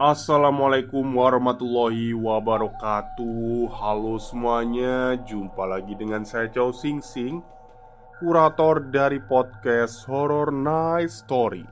Assalamualaikum 0.00 1.04
warahmatullahi 1.12 2.16
wabarakatuh. 2.16 3.68
Halo 3.68 4.16
semuanya 4.16 5.12
Jumpa 5.28 5.68
lagi 5.68 5.92
dengan 5.92 6.24
saya 6.24 6.48
Chow 6.48 6.72
Sing 6.72 7.04
Sing 7.04 7.44
Kurator 8.16 8.80
dari 8.88 9.20
podcast 9.20 10.08
Horror 10.08 10.56
Night 10.56 11.12
Story. 11.12 11.68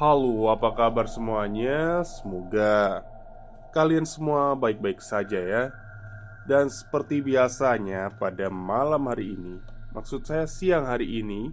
Halo 0.00 0.48
apa 0.48 0.72
kabar 0.72 1.04
semuanya? 1.12 2.00
Semoga 2.08 3.04
Kalian 3.68 4.08
semua 4.08 4.56
baik-baik 4.56 5.04
saja 5.04 5.36
ya. 5.36 5.64
Dan 6.48 6.72
seperti 6.72 7.20
biasanya 7.20 8.16
pada 8.16 8.48
malam 8.48 9.12
hari 9.12 9.36
ini 9.36 9.60
Maksud 9.92 10.24
saya 10.24 10.48
siang 10.48 10.88
hari 10.88 11.20
ini 11.20 11.52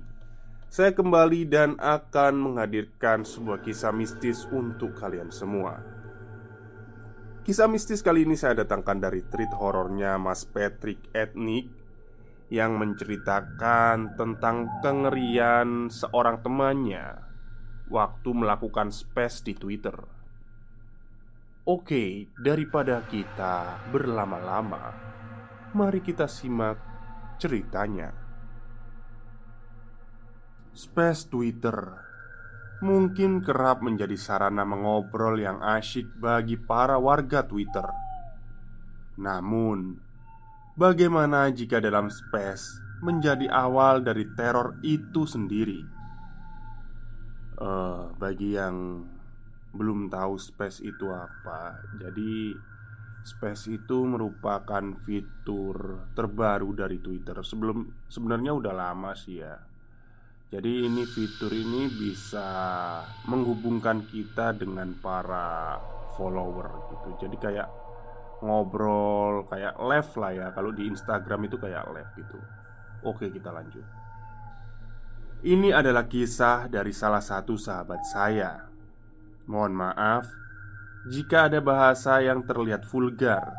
saya 0.74 0.90
kembali 0.90 1.46
dan 1.46 1.78
akan 1.78 2.34
menghadirkan 2.34 3.22
sebuah 3.22 3.62
kisah 3.62 3.94
mistis 3.94 4.50
untuk 4.50 4.98
kalian 4.98 5.30
semua. 5.30 5.78
Kisah 7.46 7.70
mistis 7.70 8.02
kali 8.02 8.26
ini 8.26 8.34
saya 8.34 8.66
datangkan 8.66 8.98
dari 8.98 9.22
treat 9.30 9.54
horornya 9.54 10.18
Mas 10.18 10.50
Patrick 10.50 11.14
Etnik 11.14 11.70
yang 12.50 12.82
menceritakan 12.82 14.18
tentang 14.18 14.82
kengerian 14.82 15.94
seorang 15.94 16.42
temannya 16.42 17.22
waktu 17.94 18.34
melakukan 18.34 18.90
space 18.90 19.46
di 19.46 19.54
Twitter. 19.54 19.94
Oke, 21.70 22.34
daripada 22.34 23.06
kita 23.06 23.78
berlama-lama, 23.94 24.90
mari 25.78 26.02
kita 26.02 26.26
simak 26.26 26.82
ceritanya. 27.38 28.23
Space 30.74 31.30
Twitter 31.30 31.78
mungkin 32.82 33.46
kerap 33.46 33.86
menjadi 33.86 34.18
sarana 34.18 34.66
mengobrol 34.66 35.38
yang 35.38 35.62
asyik 35.62 36.18
bagi 36.18 36.58
para 36.58 36.98
warga 36.98 37.46
Twitter. 37.46 37.86
Namun, 39.22 40.02
bagaimana 40.74 41.54
jika 41.54 41.78
dalam 41.78 42.10
space 42.10 42.82
menjadi 43.06 43.54
awal 43.54 44.02
dari 44.02 44.26
teror 44.34 44.82
itu 44.82 45.30
sendiri? 45.30 45.86
Uh, 47.62 48.10
bagi 48.18 48.58
yang 48.58 49.06
belum 49.78 50.10
tahu 50.10 50.42
space 50.42 50.82
itu 50.82 51.06
apa, 51.14 51.86
jadi 52.02 52.58
space 53.22 53.70
itu 53.70 54.10
merupakan 54.10 54.98
fitur 55.06 56.10
terbaru 56.18 56.74
dari 56.74 56.98
Twitter. 56.98 57.46
Sebelum 57.46 58.10
sebenarnya 58.10 58.58
udah 58.58 58.74
lama 58.74 59.14
sih 59.14 59.38
ya 59.38 59.54
jadi 60.54 60.86
ini 60.86 61.02
fitur 61.10 61.50
ini 61.50 61.90
bisa 61.90 62.46
menghubungkan 63.26 64.06
kita 64.06 64.54
dengan 64.54 64.94
para 65.02 65.82
follower 66.14 66.94
gitu. 66.94 67.26
Jadi 67.26 67.42
kayak 67.42 67.66
ngobrol, 68.46 69.50
kayak 69.50 69.82
live 69.82 70.14
lah 70.14 70.32
ya. 70.38 70.48
Kalau 70.54 70.70
di 70.70 70.86
Instagram 70.86 71.50
itu 71.50 71.58
kayak 71.58 71.90
live 71.90 72.12
gitu. 72.22 72.38
Oke, 73.02 73.34
kita 73.34 73.50
lanjut. 73.50 73.82
Ini 75.42 75.74
adalah 75.74 76.06
kisah 76.06 76.70
dari 76.70 76.94
salah 76.94 77.26
satu 77.26 77.58
sahabat 77.58 78.06
saya. 78.06 78.70
Mohon 79.50 79.74
maaf 79.90 80.30
jika 81.10 81.50
ada 81.50 81.66
bahasa 81.66 82.22
yang 82.22 82.46
terlihat 82.46 82.86
vulgar. 82.86 83.58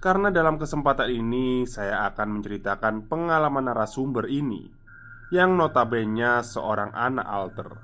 Karena 0.00 0.32
dalam 0.32 0.56
kesempatan 0.56 1.12
ini 1.12 1.68
saya 1.68 2.08
akan 2.08 2.40
menceritakan 2.40 3.04
pengalaman 3.04 3.68
narasumber 3.68 4.32
ini 4.32 4.83
yang 5.34 5.58
notabene 5.58 6.46
seorang 6.46 6.94
anak 6.94 7.26
alter. 7.26 7.74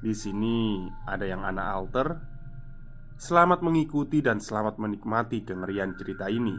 Di 0.00 0.16
sini 0.16 0.88
ada 1.04 1.28
yang 1.28 1.44
anak 1.44 1.66
alter. 1.68 2.08
Selamat 3.20 3.60
mengikuti 3.60 4.24
dan 4.24 4.40
selamat 4.40 4.80
menikmati 4.80 5.44
kengerian 5.44 5.92
cerita 6.00 6.32
ini. 6.32 6.56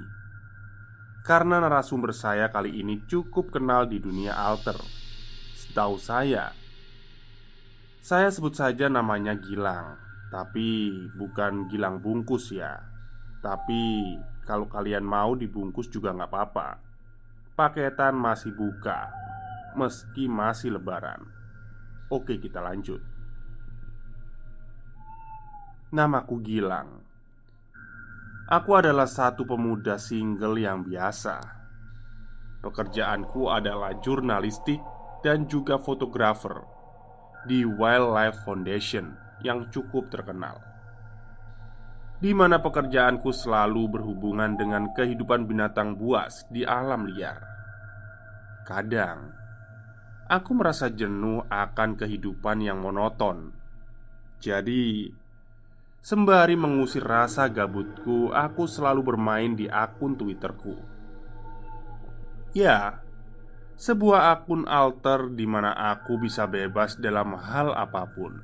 Karena 1.25 1.57
narasumber 1.57 2.13
saya 2.13 2.53
kali 2.53 2.77
ini 2.77 3.01
cukup 3.09 3.49
kenal 3.49 3.89
di 3.89 3.97
dunia 3.97 4.37
alter. 4.37 4.77
Setahu 5.57 5.97
saya, 5.97 6.53
saya 8.05 8.29
sebut 8.29 8.53
saja 8.53 8.85
namanya 8.85 9.33
Gilang, 9.41 9.97
tapi 10.29 10.93
bukan 11.17 11.65
Gilang 11.73 11.97
bungkus 12.05 12.53
ya. 12.53 12.85
Tapi 13.41 14.13
kalau 14.45 14.69
kalian 14.69 15.01
mau 15.01 15.33
dibungkus 15.33 15.89
juga 15.89 16.13
nggak 16.13 16.29
apa-apa. 16.29 16.69
Paketan 17.57 18.13
masih 18.13 18.53
buka 18.53 19.31
meski 19.75 20.27
masih 20.27 20.75
lebaran. 20.75 21.27
Oke, 22.11 22.35
kita 22.39 22.59
lanjut. 22.59 22.99
Namaku 25.91 26.39
Gilang. 26.39 27.03
Aku 28.51 28.75
adalah 28.75 29.07
satu 29.07 29.47
pemuda 29.47 29.95
single 29.95 30.59
yang 30.59 30.83
biasa. 30.83 31.39
Pekerjaanku 32.59 33.47
adalah 33.47 33.95
jurnalistik 34.03 34.79
dan 35.23 35.47
juga 35.47 35.79
fotografer 35.79 36.59
di 37.47 37.63
Wildlife 37.63 38.43
Foundation 38.43 39.15
yang 39.41 39.71
cukup 39.71 40.11
terkenal. 40.13 40.59
Di 42.21 42.35
mana 42.37 42.61
pekerjaanku 42.61 43.33
selalu 43.33 43.97
berhubungan 43.97 44.53
dengan 44.53 44.93
kehidupan 44.93 45.49
binatang 45.49 45.97
buas 45.97 46.45
di 46.53 46.61
alam 46.61 47.09
liar. 47.09 47.41
Kadang 48.61 49.40
Aku 50.31 50.55
merasa 50.55 50.87
jenuh 50.87 51.43
akan 51.51 51.99
kehidupan 51.99 52.63
yang 52.63 52.79
monoton. 52.79 53.51
Jadi, 54.39 55.11
sembari 55.99 56.55
mengusir 56.55 57.03
rasa 57.03 57.51
gabutku, 57.51 58.31
aku 58.31 58.63
selalu 58.63 59.03
bermain 59.03 59.51
di 59.59 59.67
akun 59.67 60.15
Twitterku. 60.15 60.79
Ya, 62.55 63.03
sebuah 63.75 64.31
akun 64.31 64.71
alter 64.71 65.35
di 65.35 65.43
mana 65.43 65.75
aku 65.75 66.15
bisa 66.23 66.47
bebas 66.47 66.95
dalam 66.95 67.35
hal 67.35 67.75
apa 67.75 68.07
pun. 68.07 68.39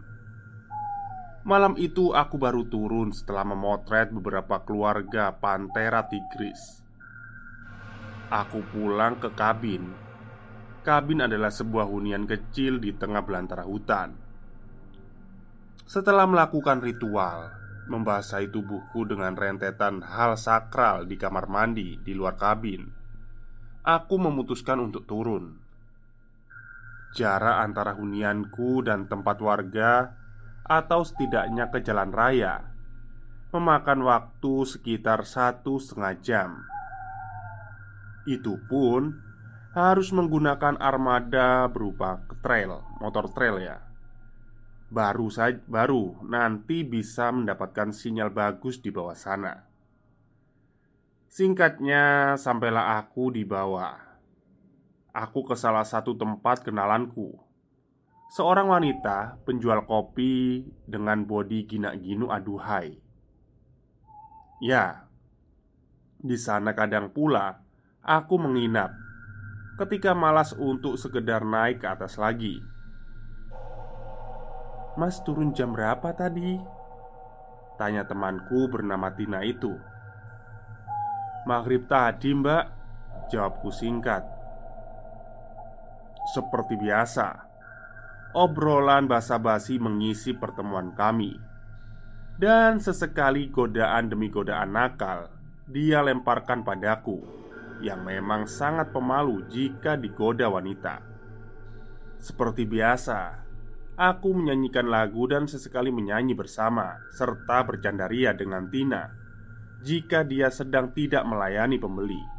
Malam 1.48 1.80
itu 1.80 2.12
aku 2.12 2.36
baru 2.36 2.68
turun 2.68 3.16
setelah 3.16 3.48
memotret 3.48 4.12
beberapa 4.12 4.60
keluarga 4.68 5.32
Pantera 5.32 6.04
Tigris. 6.04 6.84
Aku 8.28 8.60
pulang 8.76 9.16
ke 9.24 9.32
kabin 9.32 10.07
Kabin 10.88 11.20
adalah 11.20 11.52
sebuah 11.52 11.84
hunian 11.84 12.24
kecil 12.24 12.80
di 12.80 12.96
tengah 12.96 13.20
belantara 13.20 13.68
hutan. 13.68 14.16
Setelah 15.84 16.24
melakukan 16.24 16.80
ritual, 16.80 17.52
membasahi 17.92 18.48
tubuhku 18.48 19.04
dengan 19.04 19.36
rentetan 19.36 20.00
hal 20.00 20.40
sakral 20.40 21.04
di 21.04 21.20
kamar 21.20 21.52
mandi 21.52 22.00
di 22.00 22.16
luar 22.16 22.40
kabin, 22.40 22.88
aku 23.84 24.16
memutuskan 24.16 24.80
untuk 24.80 25.04
turun. 25.04 25.60
Jarak 27.20 27.68
antara 27.68 27.92
hunianku 27.92 28.80
dan 28.88 29.12
tempat 29.12 29.44
warga, 29.44 30.16
atau 30.64 31.04
setidaknya 31.04 31.68
ke 31.68 31.84
jalan 31.84 32.16
raya, 32.16 32.64
memakan 33.52 34.08
waktu 34.08 34.64
sekitar 34.64 35.28
satu 35.28 35.84
setengah 35.84 36.16
jam. 36.24 36.50
Itu 38.24 38.64
pun 38.72 39.27
harus 39.78 40.10
menggunakan 40.10 40.82
armada 40.82 41.70
berupa 41.70 42.26
trail, 42.42 42.82
motor 42.98 43.30
trail 43.30 43.62
ya. 43.62 43.78
Baru 44.90 45.30
saja 45.30 45.62
baru 45.70 46.18
nanti 46.26 46.82
bisa 46.82 47.30
mendapatkan 47.30 47.94
sinyal 47.94 48.34
bagus 48.34 48.82
di 48.82 48.90
bawah 48.90 49.14
sana. 49.14 49.70
Singkatnya, 51.30 52.34
sampailah 52.42 52.98
aku 52.98 53.30
di 53.30 53.46
bawah. 53.46 53.94
Aku 55.14 55.46
ke 55.46 55.54
salah 55.54 55.86
satu 55.86 56.18
tempat 56.18 56.66
kenalanku. 56.66 57.38
Seorang 58.34 58.74
wanita 58.74 59.38
penjual 59.46 59.86
kopi 59.86 60.66
dengan 60.90 61.30
bodi 61.30 61.70
ginak-ginu 61.70 62.34
aduhai. 62.34 62.98
Ya, 64.58 65.06
di 66.18 66.34
sana 66.34 66.74
kadang 66.74 67.14
pula 67.14 67.62
aku 68.02 68.42
menginap 68.42 69.07
ketika 69.78 70.18
malas 70.18 70.58
untuk 70.58 70.98
sekedar 70.98 71.46
naik 71.46 71.86
ke 71.86 71.88
atas 71.88 72.18
lagi. 72.18 72.66
"Mas 74.98 75.22
turun 75.22 75.54
jam 75.54 75.72
berapa 75.72 76.18
tadi?" 76.18 76.58
tanya 77.78 78.10
temanku 78.10 78.66
bernama 78.74 79.14
Tina 79.14 79.46
itu. 79.46 79.78
"Maghrib 81.46 81.86
tadi, 81.86 82.34
Mbak," 82.34 82.66
jawabku 83.30 83.70
singkat. 83.70 84.26
Seperti 86.34 86.76
biasa, 86.76 87.48
obrolan 88.34 89.06
basa-basi 89.06 89.78
mengisi 89.78 90.36
pertemuan 90.36 90.92
kami. 90.98 91.38
Dan 92.38 92.78
sesekali 92.78 93.50
godaan 93.50 94.14
demi 94.14 94.30
godaan 94.30 94.78
nakal 94.78 95.34
Dia 95.66 96.06
lemparkan 96.06 96.62
padaku 96.62 97.47
Yang 97.78 98.02
memang 98.02 98.50
sangat 98.50 98.90
pemalu 98.90 99.46
jika 99.50 99.94
digoda 99.96 100.50
wanita. 100.50 101.02
Seperti 102.18 102.66
biasa 102.66 103.46
Aku 103.98 104.34
menyanyikan 104.34 104.90
lagu 104.90 105.26
dan 105.26 105.50
sesekali 105.50 105.90
menyanyi 105.94 106.34
bersama 106.38 106.98
Serta 107.14 107.66
bercandaria 107.66 108.34
dengan 108.34 108.70
Tina 108.70 109.10
Jika 109.86 110.26
dia 110.26 110.50
sedang 110.50 110.90
tidak 110.94 111.22
melayani 111.26 111.78
pembeli. 111.78 112.38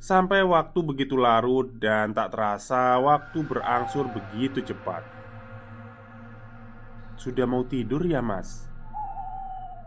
Sampai 0.00 0.40
waktu 0.40 0.80
begitu 0.80 1.12
larut 1.12 1.76
dan 1.76 2.16
tak 2.16 2.32
terasa 2.32 2.96
waktu 2.96 3.44
berangsur 3.44 4.08
begitu 4.08 4.64
cepat. 4.64 5.04
Sudah 7.20 7.44
mau 7.44 7.68
tidur 7.68 8.00
ya 8.08 8.24
mas? 8.24 8.69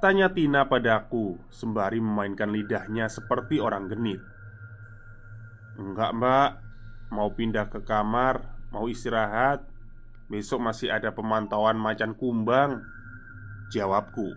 Tanya 0.03 0.35
Tina 0.35 0.67
padaku 0.67 1.39
sembari 1.47 2.03
memainkan 2.03 2.51
lidahnya 2.51 3.07
seperti 3.07 3.63
orang 3.63 3.87
genit. 3.87 4.19
Enggak 5.79 6.11
mbak. 6.11 6.59
Mau 7.07 7.31
pindah 7.31 7.71
ke 7.71 7.87
kamar 7.87 8.67
Mau 8.75 8.91
istirahat. 8.91 9.63
Besok 10.27 10.59
masih 10.59 10.91
ada 10.91 11.15
pemantauan 11.15 11.79
macan 11.79 12.19
kumbang. 12.19 12.83
Jawabku. 13.71 14.35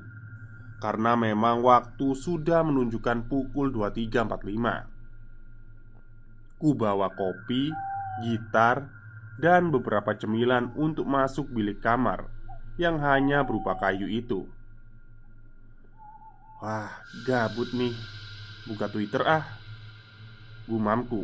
Karena 0.79 1.19
memang 1.19 1.67
waktu 1.67 2.15
sudah 2.15 2.63
menunjukkan 2.63 3.27
pukul 3.27 3.75
23.45 3.75 6.63
Ku 6.63 6.79
bawa 6.79 7.11
kopi, 7.11 7.75
gitar, 8.23 8.87
dan 9.43 9.75
beberapa 9.75 10.15
cemilan 10.15 10.71
untuk 10.79 11.11
masuk 11.11 11.51
bilik 11.51 11.83
kamar 11.83 12.31
Yang 12.79 13.03
hanya 13.03 13.43
berupa 13.43 13.75
kayu 13.81 14.07
itu 14.07 14.47
Wah, 16.67 16.91
gabut 17.23 17.71
nih. 17.79 17.95
Buka 18.67 18.91
Twitter 18.91 19.23
ah. 19.23 19.47
Gumamku 20.67 21.23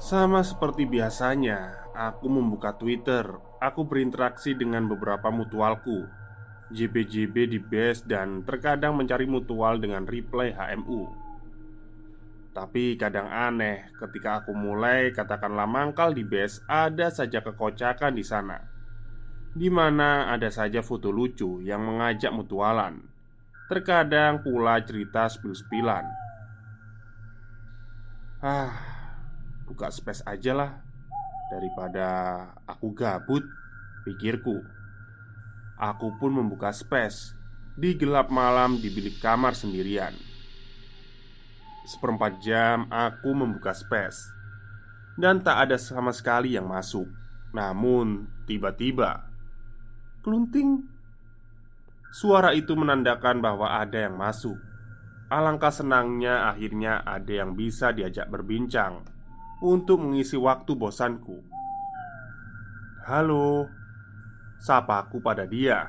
Sama 0.00 0.40
seperti 0.40 0.88
biasanya 0.88 1.84
Aku 1.92 2.32
membuka 2.32 2.72
Twitter. 2.72 3.36
Aku 3.60 3.84
berinteraksi 3.84 4.56
dengan 4.56 4.88
beberapa 4.88 5.28
mutualku. 5.28 6.08
JB-JB 6.72 7.52
di 7.52 7.60
base 7.60 8.08
dan 8.08 8.40
terkadang 8.40 8.96
mencari 8.96 9.28
mutual 9.28 9.76
dengan 9.76 10.08
reply 10.08 10.56
HMU 10.56 11.12
Tapi 12.56 12.96
kadang 12.96 13.28
aneh 13.28 13.92
ketika 13.92 14.40
aku 14.40 14.56
mulai 14.56 15.12
katakanlah 15.12 15.68
mangkal 15.68 16.16
di 16.16 16.24
base 16.24 16.64
Ada 16.64 17.12
saja 17.12 17.44
kekocakan 17.44 18.16
di 18.16 18.24
sana. 18.24 18.56
Di 19.52 19.68
mana 19.68 20.32
ada 20.32 20.48
saja 20.48 20.80
foto 20.80 21.12
lucu 21.12 21.60
yang 21.60 21.84
mengajak 21.84 22.32
mutualan 22.32 23.09
Terkadang 23.70 24.42
pula 24.42 24.82
cerita 24.82 25.30
spil-spilan 25.30 26.02
Ah, 28.42 28.74
buka 29.62 29.94
space 29.94 30.26
aja 30.26 30.50
lah. 30.50 30.82
Daripada 31.54 32.08
aku 32.66 32.90
gabut 32.90 33.46
Pikirku. 34.02 34.58
Aku 35.78 36.18
pun 36.18 36.34
membuka 36.34 36.74
space 36.74 37.38
Di 37.78 37.94
gelap 37.94 38.26
malam 38.34 38.82
di 38.82 38.90
bilik 38.90 39.22
kamar 39.22 39.54
sendirian. 39.54 40.18
Seperempat 41.86 42.42
jam 42.42 42.90
aku 42.90 43.30
membuka 43.38 43.70
space. 43.70 44.34
Dan 45.14 45.46
tak 45.46 45.70
ada 45.70 45.78
sama 45.78 46.10
sekali 46.10 46.58
yang 46.58 46.66
masuk. 46.66 47.06
Namun 47.54 48.26
tiba-tiba 48.50 49.30
Kelunting 50.26 50.99
Suara 52.10 52.50
itu 52.50 52.74
menandakan 52.74 53.38
bahwa 53.38 53.78
ada 53.78 54.10
yang 54.10 54.18
masuk. 54.18 54.58
Alangkah 55.30 55.70
senangnya 55.70 56.50
akhirnya 56.50 57.06
ada 57.06 57.30
yang 57.30 57.54
bisa 57.54 57.94
diajak 57.94 58.26
berbincang 58.26 59.06
untuk 59.62 60.02
mengisi 60.02 60.34
waktu 60.34 60.74
bosanku. 60.74 61.38
Halo, 63.06 63.70
sapaku 64.58 65.22
pada 65.22 65.46
dia. 65.46 65.86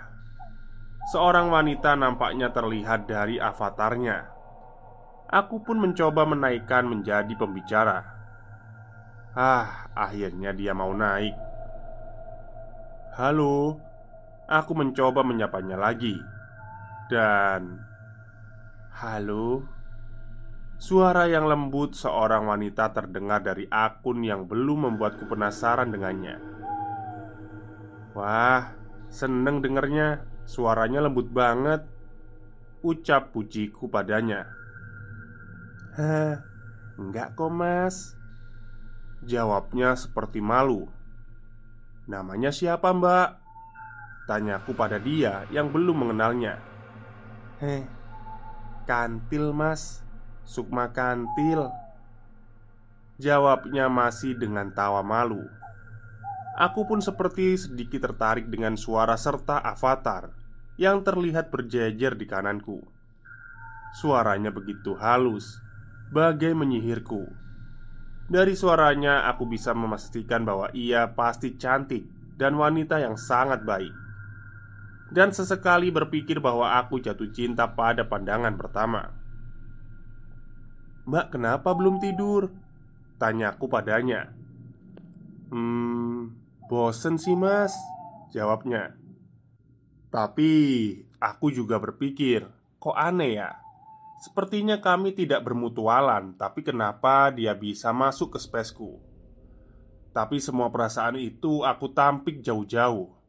Seorang 1.09 1.49
wanita 1.49 1.97
nampaknya 1.97 2.53
terlihat 2.53 3.09
dari 3.09 3.41
avatarnya. 3.41 4.29
Aku 5.25 5.65
pun 5.65 5.81
mencoba 5.81 6.29
menaikkan 6.29 6.85
menjadi 6.85 7.33
pembicara. 7.33 8.05
Ah, 9.33 9.89
akhirnya 9.97 10.53
dia 10.53 10.77
mau 10.77 10.93
naik. 10.93 11.33
Halo, 13.17 13.81
Aku 14.51 14.75
mencoba 14.75 15.23
menyapanya 15.23 15.79
lagi. 15.79 16.19
Dan 17.07 17.79
Halo 18.99 19.63
Suara 20.75 21.29
yang 21.31 21.47
lembut 21.47 21.95
seorang 21.95 22.51
wanita 22.51 22.91
terdengar 22.91 23.39
dari 23.39 23.63
akun 23.71 24.27
yang 24.27 24.51
belum 24.51 24.91
membuatku 24.91 25.29
penasaran 25.29 25.93
dengannya. 25.93 26.35
Wah, 28.11 28.75
seneng 29.07 29.63
dengernya. 29.63 30.27
Suaranya 30.43 31.05
lembut 31.05 31.31
banget 31.31 31.87
Ucap 32.83 33.31
pujiku 33.31 33.87
padanya. 33.87 34.51
Hah, 35.95 36.41
enggak 36.97 37.37
kok 37.37 37.53
mas 37.53 38.17
Jawabnya 39.21 39.93
seperti 39.93 40.41
malu. 40.41 40.89
Namanya 42.09 42.49
siapa 42.49 42.89
mbak? 42.89 43.40
Tanyaku 44.31 44.71
pada 44.71 44.95
dia 44.95 45.43
yang 45.51 45.75
belum 45.75 46.07
mengenalnya. 46.07 46.55
Heh, 47.59 47.83
kantil 48.87 49.51
mas. 49.51 50.07
Sukma 50.47 50.95
kantil. 50.95 51.67
Jawabnya 53.19 53.91
masih 53.91 54.39
dengan 54.39 54.71
tawa 54.71 55.03
malu. 55.03 55.43
Aku 56.55 56.87
pun 56.87 57.03
seperti 57.03 57.59
sedikit 57.59 58.07
tertarik 58.07 58.47
dengan 58.51 58.75
suara 58.75 59.15
serta 59.15 59.63
avatar 59.63 60.35
Yang 60.75 61.11
terlihat 61.11 61.47
berjejer 61.47 62.15
di 62.15 62.27
kananku. 62.27 62.83
Suaranya 63.99 64.51
begitu 64.51 64.95
halus 64.99 65.59
Bagai 66.11 66.51
menyihirku. 66.51 67.27
Dari 68.27 68.55
suaranya 68.55 69.27
aku 69.31 69.47
bisa 69.47 69.71
memastikan 69.71 70.43
bahwa 70.43 70.67
ia 70.75 71.15
pasti 71.15 71.55
cantik 71.55 72.03
Dan 72.35 72.59
wanita 72.59 72.99
yang 72.99 73.15
sangat 73.15 73.63
baik 73.63 74.10
dan 75.11 75.35
sesekali 75.35 75.91
berpikir 75.91 76.39
bahwa 76.39 76.79
aku 76.79 77.03
jatuh 77.03 77.27
cinta 77.35 77.67
pada 77.67 78.07
pandangan 78.07 78.55
pertama. 78.55 79.11
"Mbak, 81.03 81.35
kenapa 81.35 81.75
belum 81.75 81.99
tidur?" 81.99 82.47
tanyaku 83.19 83.67
padanya. 83.67 84.31
"Hmm, 85.51 86.31
bosen 86.71 87.19
sih, 87.19 87.35
Mas," 87.35 87.75
jawabnya. 88.31 88.95
Tapi 90.07 90.51
aku 91.19 91.51
juga 91.51 91.75
berpikir, 91.79 92.47
kok 92.79 92.95
aneh 92.95 93.35
ya? 93.35 93.59
Sepertinya 94.23 94.79
kami 94.79 95.11
tidak 95.11 95.43
bermutualan, 95.43 96.39
tapi 96.39 96.63
kenapa 96.63 97.31
dia 97.35 97.51
bisa 97.55 97.91
masuk 97.91 98.35
ke 98.35 98.39
spesku? 98.39 98.99
Tapi 100.11 100.43
semua 100.43 100.67
perasaan 100.67 101.15
itu 101.15 101.63
aku 101.63 101.89
tampik 101.95 102.43
jauh-jauh 102.43 103.20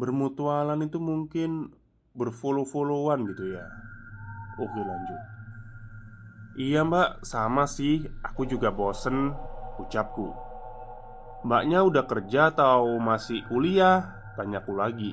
Bermutualan 0.00 0.80
itu 0.80 0.96
mungkin 0.96 1.76
berfollow-followan 2.16 3.28
gitu 3.28 3.52
ya. 3.52 3.68
Oke 4.56 4.80
lanjut. 4.80 5.20
Iya 6.56 6.88
mbak, 6.88 7.20
sama 7.28 7.68
sih. 7.68 8.08
Aku 8.24 8.48
juga 8.48 8.72
bosen 8.72 9.36
Ucapku. 9.76 10.32
Mbaknya 11.44 11.84
udah 11.84 12.04
kerja 12.08 12.48
atau 12.48 12.96
masih 12.96 13.44
kuliah? 13.44 14.32
Tanyaku 14.40 14.72
lagi. 14.72 15.12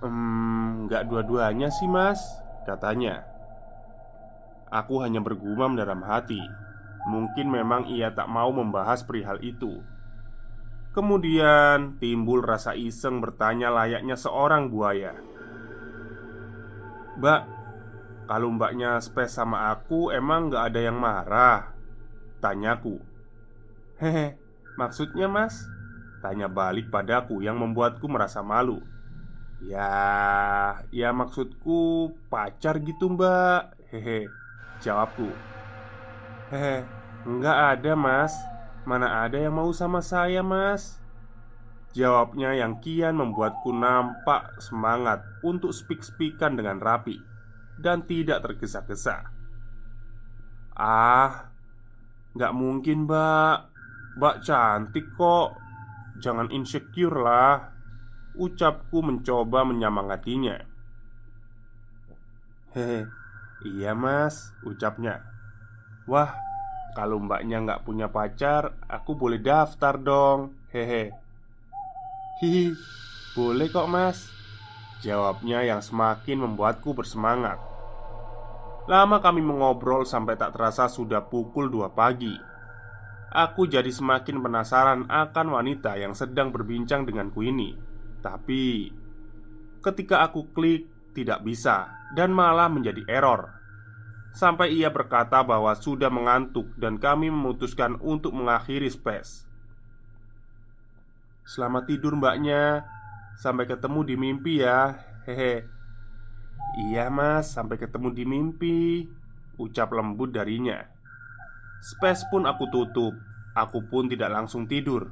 Hmm, 0.00 0.88
nggak 0.88 1.08
dua-duanya 1.12 1.68
sih 1.68 1.88
mas 1.88 2.20
Katanya. 2.64 3.24
Aku 4.68 5.00
hanya 5.00 5.24
bergumam 5.24 5.72
dalam 5.72 6.04
hati. 6.04 6.40
Mungkin 7.08 7.48
memang 7.48 7.88
ia 7.88 8.12
tak 8.12 8.28
mau 8.28 8.52
membahas 8.52 9.00
perihal 9.04 9.40
itu 9.40 9.80
Kemudian 10.90 12.02
timbul 12.02 12.42
rasa 12.42 12.74
iseng 12.74 13.22
bertanya 13.22 13.70
layaknya 13.70 14.18
seorang 14.18 14.74
buaya. 14.74 15.14
Mbak, 17.14 17.42
kalau 18.26 18.50
mbaknya 18.50 18.98
space 18.98 19.38
sama 19.38 19.70
aku 19.70 20.10
emang 20.10 20.50
nggak 20.50 20.64
ada 20.66 20.80
yang 20.82 20.98
marah? 20.98 21.78
Tanyaku. 22.42 22.98
Hehe, 24.02 24.34
maksudnya 24.74 25.30
mas? 25.30 25.62
Tanya 26.18 26.50
balik 26.50 26.90
padaku 26.90 27.38
yang 27.38 27.62
membuatku 27.62 28.10
merasa 28.10 28.42
malu. 28.42 28.82
Ya, 29.62 30.82
ya 30.90 31.14
maksudku 31.14 32.10
pacar 32.26 32.82
gitu 32.82 33.14
mbak. 33.14 33.78
Hehe, 33.94 34.26
jawabku. 34.82 35.30
Hehe, 36.50 36.82
enggak 37.22 37.78
ada 37.78 37.94
mas 37.94 38.34
Mana 38.90 39.22
ada 39.22 39.38
yang 39.38 39.54
mau 39.54 39.70
sama 39.70 40.02
saya 40.02 40.42
mas? 40.42 40.98
Jawabnya 41.94 42.58
yang 42.58 42.82
kian 42.82 43.22
membuatku 43.22 43.70
nampak 43.70 44.58
semangat 44.58 45.22
untuk 45.46 45.70
speak-speakan 45.70 46.58
dengan 46.58 46.82
rapi 46.82 47.22
Dan 47.78 48.02
tidak 48.02 48.42
tergesa-gesa. 48.42 49.30
Ah, 50.74 51.54
nggak 52.34 52.50
mungkin 52.50 53.06
mbak. 53.06 53.70
Mbak 54.18 54.36
cantik 54.42 55.06
kok. 55.14 55.54
Jangan 56.18 56.50
insecure 56.50 57.14
lah. 57.14 57.70
Ucapku 58.34 59.06
mencoba 59.06 59.62
menyemangatinya 59.70 60.66
Hehe, 62.70 63.06
iya 63.66 63.98
mas, 63.98 64.54
ucapnya. 64.62 65.26
Wah, 66.06 66.49
kalau 67.00 67.16
mbaknya 67.16 67.64
nggak 67.64 67.88
punya 67.88 68.12
pacar, 68.12 68.76
aku 68.84 69.16
boleh 69.16 69.40
daftar 69.40 69.96
dong. 69.96 70.52
Hehe. 70.68 71.08
Hihi, 72.44 72.76
boleh 73.32 73.72
kok 73.72 73.88
mas. 73.88 74.28
Jawabnya 75.00 75.64
yang 75.64 75.80
semakin 75.80 76.44
membuatku 76.44 76.92
bersemangat. 76.92 77.56
Lama 78.84 79.16
kami 79.24 79.40
mengobrol 79.40 80.04
sampai 80.04 80.36
tak 80.36 80.52
terasa 80.52 80.92
sudah 80.92 81.24
pukul 81.24 81.72
2 81.72 81.88
pagi. 81.96 82.36
Aku 83.32 83.64
jadi 83.64 83.88
semakin 83.88 84.44
penasaran 84.44 85.08
akan 85.08 85.46
wanita 85.56 85.96
yang 85.96 86.12
sedang 86.12 86.52
berbincang 86.52 87.08
denganku 87.08 87.40
ini. 87.48 87.80
Tapi 88.20 88.92
ketika 89.80 90.20
aku 90.20 90.52
klik 90.52 91.16
tidak 91.16 91.40
bisa 91.48 91.88
dan 92.12 92.36
malah 92.36 92.68
menjadi 92.68 93.00
error 93.08 93.59
Sampai 94.30 94.74
ia 94.74 94.88
berkata 94.88 95.42
bahwa 95.42 95.74
sudah 95.74 96.08
mengantuk 96.08 96.70
dan 96.78 97.02
kami 97.02 97.28
memutuskan 97.34 97.98
untuk 97.98 98.30
mengakhiri 98.30 98.86
space 98.86 99.50
Selamat 101.50 101.90
tidur 101.90 102.14
mbaknya. 102.14 102.86
Sampai 103.34 103.66
ketemu 103.66 104.06
di 104.06 104.14
mimpi 104.14 104.62
ya. 104.62 105.02
Hehe. 105.26 105.66
Iya 106.78 107.10
mas, 107.10 107.50
sampai 107.50 107.74
ketemu 107.74 108.14
di 108.14 108.22
mimpi 108.22 108.78
Ucap 109.58 109.90
lembut 109.90 110.30
darinya. 110.30 110.78
Space 111.82 112.22
pun 112.30 112.46
aku 112.46 112.70
tutup. 112.70 113.18
Aku 113.58 113.82
pun 113.90 114.06
tidak 114.06 114.30
langsung 114.30 114.70
tidur. 114.70 115.10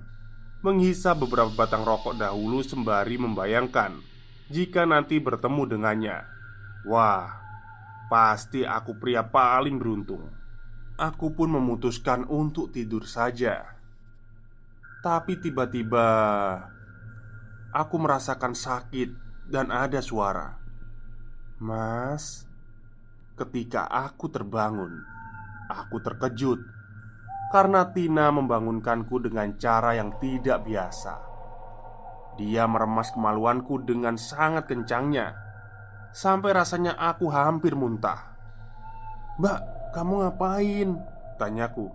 Menghisap 0.63 1.27
beberapa 1.27 1.51
batang 1.59 1.83
rokok 1.83 2.15
dahulu 2.23 2.63
sembari 2.63 3.19
membayangkan 3.19 3.99
Jika 4.47 4.87
nanti 4.87 5.19
bertemu 5.19 5.63
dengannya. 5.75 6.23
Wah, 6.87 7.48
pasti 8.09 8.65
aku 8.65 8.97
pria 8.97 9.25
paling 9.29 9.77
beruntung. 9.77 10.29
Aku 10.99 11.31
pun 11.31 11.55
memutuskan 11.55 12.27
untuk 12.27 12.75
tidur 12.75 13.07
saja. 13.07 13.79
Tapi 14.99 15.39
tiba-tiba 15.39 16.09
Aku 17.71 18.01
merasakan 18.03 18.59
sakit 18.59 19.15
dan 19.47 19.71
ada 19.71 20.03
suara. 20.03 20.59
Mas 21.63 22.51
Ketika 23.39 23.87
aku 23.87 24.27
terbangun 24.27 25.07
Aku 25.71 26.03
terkejut 26.03 26.59
karena 27.49 27.89
Tina 27.97 28.29
membangunkanku 28.29 29.25
dengan 29.25 29.57
cara 29.57 29.97
yang 29.97 30.13
tidak 30.21 30.69
biasa. 30.69 31.17
Dia 32.37 32.69
meremas 32.69 33.09
kemaluanku 33.11 33.83
dengan 33.83 34.21
sangat 34.21 34.69
kencangnya, 34.69 35.33
sampai 36.13 36.51
rasanya 36.57 36.97
aku 36.97 37.29
hampir 37.31 37.73
muntah. 37.79 38.35
"Mbak, 39.39 39.61
kamu 39.95 40.15
ngapain?" 40.25 40.91
tanyaku. 41.37 41.89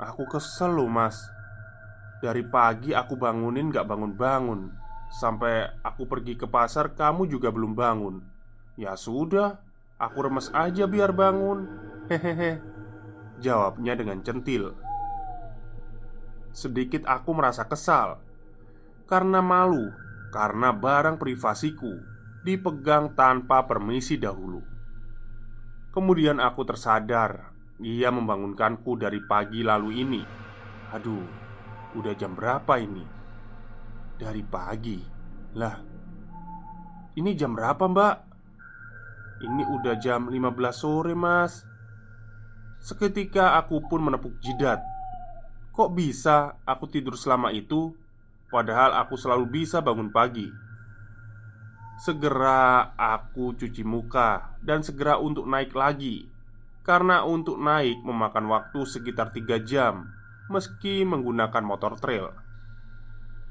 "Aku 0.00 0.26
kesel 0.26 0.74
loh, 0.74 0.90
Mas. 0.90 1.18
Dari 2.20 2.42
pagi 2.46 2.96
aku 2.96 3.20
bangunin 3.20 3.68
gak 3.68 3.84
bangun-bangun, 3.84 4.72
sampai 5.12 5.68
aku 5.84 6.08
pergi 6.08 6.34
ke 6.40 6.48
pasar, 6.48 6.96
kamu 6.96 7.28
juga 7.28 7.52
belum 7.52 7.76
bangun. 7.76 8.24
Ya 8.74 8.96
sudah, 8.96 9.60
aku 10.00 10.18
remes 10.24 10.48
aja 10.52 10.88
biar 10.88 11.12
bangun." 11.12 11.68
Hehehe. 12.10 12.74
Jawabnya 13.42 13.98
dengan 13.98 14.22
centil 14.22 14.78
Sedikit 16.54 17.02
aku 17.02 17.34
merasa 17.34 17.66
kesal 17.66 18.22
Karena 19.10 19.42
malu 19.42 19.90
Karena 20.30 20.70
barang 20.70 21.18
privasiku 21.18 22.13
Dipegang 22.44 23.16
tanpa 23.16 23.64
permisi 23.64 24.20
dahulu. 24.20 24.60
Kemudian 25.88 26.42
aku 26.44 26.60
tersadar 26.68 27.56
Ia 27.80 28.12
membangunkanku 28.12 29.00
dari 29.00 29.18
pagi 29.24 29.66
lalu 29.66 29.90
ini. 30.04 30.22
Aduh, 30.94 31.26
udah 31.98 32.14
jam 32.14 32.38
berapa 32.38 32.78
ini? 32.78 33.02
Dari 34.14 34.44
pagi? 34.46 35.00
Lah, 35.58 35.74
ini 37.18 37.34
jam 37.34 37.58
berapa 37.58 37.82
mbak? 37.90 38.16
Ini 39.42 39.62
udah 39.74 39.94
jam 39.98 40.30
15 40.30 40.70
sore 40.70 41.18
mas. 41.18 41.66
Seketika 42.78 43.58
aku 43.58 43.82
pun 43.90 44.06
menepuk 44.06 44.38
jidat. 44.38 44.78
Kok 45.74 45.90
bisa 45.90 46.62
aku 46.62 46.86
tidur 46.86 47.18
selama 47.18 47.50
itu 47.50 47.90
Padahal 48.54 48.94
aku 49.02 49.18
selalu 49.18 49.50
bisa 49.50 49.82
bangun 49.82 50.14
pagi 50.14 50.46
Segera 52.00 52.92
aku 52.98 53.54
cuci 53.54 53.86
muka 53.86 54.58
Dan 54.62 54.82
segera 54.82 55.20
untuk 55.20 55.46
naik 55.46 55.76
lagi 55.76 56.26
Karena 56.82 57.22
untuk 57.22 57.60
naik 57.60 58.02
memakan 58.02 58.50
waktu 58.50 58.82
sekitar 58.82 59.30
3 59.30 59.62
jam 59.62 60.10
Meski 60.50 61.06
menggunakan 61.06 61.62
motor 61.62 61.96
trail 62.00 62.34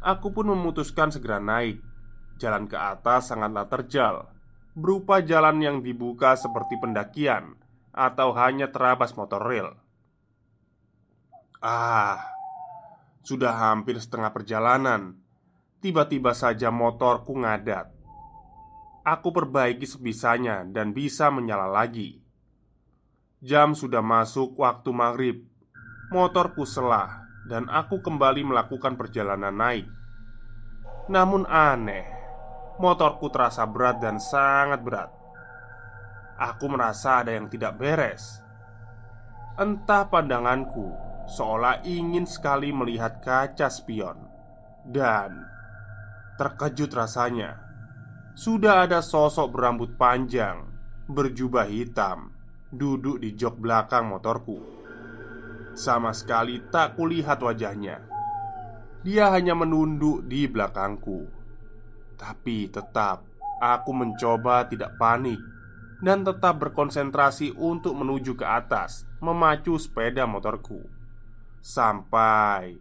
Aku 0.03 0.35
pun 0.35 0.51
memutuskan 0.51 1.13
segera 1.13 1.39
naik 1.39 1.79
Jalan 2.41 2.67
ke 2.67 2.75
atas 2.75 3.31
sangatlah 3.31 3.69
terjal 3.71 4.27
Berupa 4.73 5.21
jalan 5.21 5.61
yang 5.61 5.77
dibuka 5.85 6.33
seperti 6.33 6.81
pendakian 6.81 7.61
atau 7.93 8.33
hanya 8.33 8.73
terabas 8.73 9.13
motor 9.13 9.39
rel. 9.45 9.69
Ah, 11.61 12.19
sudah 13.21 13.53
hampir 13.53 13.95
setengah 14.01 14.33
perjalanan. 14.33 15.21
Tiba-tiba 15.79 16.33
saja 16.33 16.73
motorku 16.73 17.37
ngadat. 17.37 17.92
Aku 19.03 19.35
perbaiki 19.35 19.83
sebisanya 19.83 20.63
dan 20.63 20.95
bisa 20.95 21.27
menyala 21.27 21.67
lagi. 21.67 22.23
Jam 23.43 23.75
sudah 23.75 23.99
masuk 23.99 24.55
waktu 24.55 24.89
maghrib. 24.95 25.37
Motorku 26.07 26.63
selah 26.63 27.27
dan 27.43 27.67
aku 27.67 27.99
kembali 27.99 28.47
melakukan 28.47 28.95
perjalanan 28.95 29.51
naik. 29.51 29.87
Namun 31.11 31.43
aneh, 31.43 32.07
motorku 32.79 33.27
terasa 33.27 33.67
berat 33.67 33.99
dan 33.99 34.23
sangat 34.23 34.79
berat. 34.79 35.11
Aku 36.39 36.71
merasa 36.71 37.19
ada 37.19 37.35
yang 37.35 37.51
tidak 37.51 37.75
beres. 37.75 38.39
Entah 39.59 40.07
pandanganku 40.07 40.95
seolah 41.27 41.83
ingin 41.83 42.23
sekali 42.23 42.71
melihat 42.71 43.19
kaca 43.19 43.67
spion, 43.67 44.27
dan 44.87 45.43
terkejut 46.39 46.91
rasanya. 46.95 47.62
Sudah 48.33 48.89
ada 48.89 49.05
sosok 49.05 49.53
berambut 49.53 49.93
panjang, 49.93 50.65
berjubah 51.05 51.69
hitam, 51.69 52.33
duduk 52.73 53.21
di 53.21 53.37
jok 53.37 53.61
belakang 53.61 54.09
motorku. 54.09 54.57
Sama 55.77 56.09
sekali 56.17 56.57
tak 56.73 56.97
kulihat 56.97 57.37
wajahnya. 57.45 58.01
Dia 59.05 59.29
hanya 59.29 59.53
menunduk 59.53 60.25
di 60.25 60.49
belakangku, 60.49 61.29
tapi 62.17 62.73
tetap 62.73 63.21
aku 63.61 63.91
mencoba 63.93 64.65
tidak 64.65 64.97
panik 64.97 65.37
dan 66.01 66.25
tetap 66.25 66.57
berkonsentrasi 66.57 67.53
untuk 67.53 67.93
menuju 67.93 68.33
ke 68.33 68.45
atas, 68.49 69.05
memacu 69.21 69.77
sepeda 69.77 70.25
motorku 70.25 70.81
sampai 71.63 72.75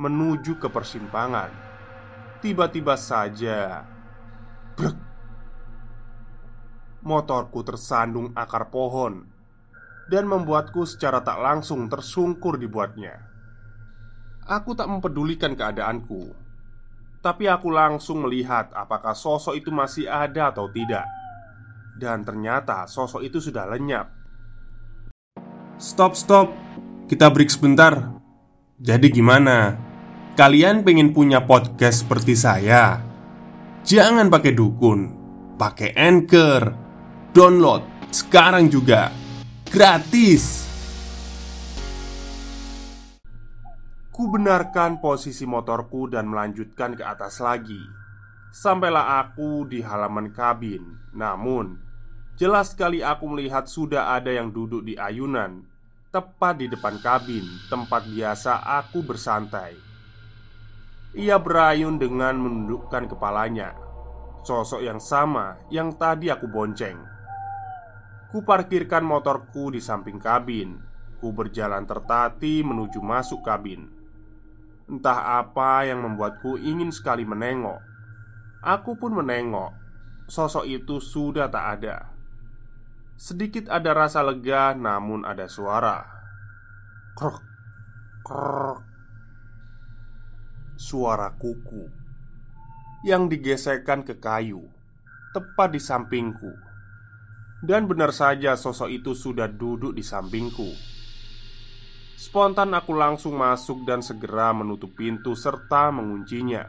menuju 0.00 0.58
ke 0.58 0.66
persimpangan. 0.66 1.52
Tiba-tiba 2.42 2.98
saja, 2.98 3.86
brek, 4.74 4.96
motorku 7.04 7.60
tersandung 7.66 8.32
akar 8.32 8.72
pohon 8.72 9.26
dan 10.10 10.26
membuatku 10.26 10.84
secara 10.84 11.22
tak 11.22 11.38
langsung 11.40 11.86
tersungkur 11.86 12.58
dibuatnya. 12.58 13.28
Aku 14.42 14.74
tak 14.74 14.90
mempedulikan 14.90 15.54
keadaanku, 15.54 16.34
tapi 17.22 17.46
aku 17.46 17.70
langsung 17.70 18.26
melihat 18.26 18.74
apakah 18.74 19.14
sosok 19.14 19.54
itu 19.54 19.70
masih 19.70 20.10
ada 20.10 20.50
atau 20.50 20.66
tidak. 20.66 21.06
Dan 21.92 22.24
ternyata 22.24 22.88
sosok 22.88 23.20
itu 23.20 23.36
sudah 23.36 23.68
lenyap 23.68 24.08
Stop 25.76 26.16
stop 26.16 26.48
Kita 27.04 27.28
break 27.28 27.52
sebentar 27.52 28.16
Jadi 28.80 29.12
gimana? 29.12 29.76
Kalian 30.32 30.80
pengen 30.88 31.12
punya 31.12 31.44
podcast 31.44 32.08
seperti 32.08 32.32
saya? 32.32 33.11
Jangan 33.82 34.30
pakai 34.30 34.54
dukun 34.54 35.00
Pakai 35.58 35.90
Anchor. 35.98 36.70
Download 37.34 37.82
sekarang 38.14 38.70
juga 38.70 39.10
Gratis. 39.66 40.70
Ku 44.06 44.30
benarkan 44.30 45.02
posisi 45.02 45.42
motorku 45.48 46.06
dan 46.06 46.30
melanjutkan 46.30 46.94
ke 46.94 47.02
atas 47.02 47.42
lagi. 47.42 47.82
Sampailah 48.54 49.18
aku 49.18 49.66
di 49.66 49.82
halaman 49.82 50.30
kabin 50.30 51.10
Namun 51.18 51.74
Jelas 52.38 52.76
sekali 52.76 53.02
aku 53.02 53.34
melihat 53.34 53.66
sudah 53.66 54.14
ada 54.14 54.30
yang 54.30 54.54
duduk 54.54 54.86
di 54.86 54.94
ayunan 54.94 55.64
Tepat 56.12 56.60
di 56.60 56.68
depan 56.68 57.00
kabin 57.00 57.48
Tempat 57.66 58.06
biasa 58.06 58.60
aku 58.60 59.00
bersantai 59.02 59.91
Ia 61.12 61.36
berayun 61.36 62.00
dengan 62.00 62.40
menundukkan 62.40 63.04
kepalanya. 63.04 63.76
Sosok 64.42 64.80
yang 64.80 64.96
sama 64.96 65.60
yang 65.68 65.92
tadi 66.00 66.32
aku 66.32 66.48
bonceng. 66.48 66.96
Ku 68.32 68.40
parkirkan 68.40 69.04
motorku 69.04 69.68
di 69.68 69.76
samping 69.76 70.16
kabin. 70.16 70.80
Ku 71.20 71.36
berjalan 71.36 71.84
tertati 71.84 72.64
menuju 72.64 73.04
masuk 73.04 73.44
kabin. 73.44 73.92
Entah 74.88 75.40
apa 75.40 75.84
yang 75.84 76.00
membuatku 76.00 76.56
ingin 76.56 76.88
sekali 76.88 77.28
menengok. 77.28 77.78
Aku 78.64 78.96
pun 78.96 79.12
menengok. 79.12 79.76
Sosok 80.32 80.64
itu 80.64 80.96
sudah 80.96 81.52
tak 81.52 81.66
ada. 81.76 82.08
Sedikit 83.20 83.68
ada 83.68 83.92
rasa 83.92 84.24
lega, 84.24 84.72
namun 84.72 85.28
ada 85.28 85.44
suara. 85.44 86.02
Krok, 87.14 87.38
krok, 88.24 88.91
suara 90.82 91.30
kuku 91.38 91.86
yang 93.06 93.30
digesekkan 93.30 94.02
ke 94.02 94.18
kayu 94.18 94.66
tepat 95.30 95.70
di 95.70 95.78
sampingku. 95.78 96.50
Dan 97.62 97.86
benar 97.86 98.10
saja, 98.10 98.58
sosok 98.58 98.90
itu 98.90 99.14
sudah 99.14 99.46
duduk 99.46 99.94
di 99.94 100.02
sampingku. 100.02 100.74
Spontan 102.18 102.74
aku 102.74 102.90
langsung 102.98 103.38
masuk 103.38 103.86
dan 103.86 104.02
segera 104.02 104.50
menutup 104.50 104.90
pintu 104.98 105.38
serta 105.38 105.94
menguncinya. 105.94 106.66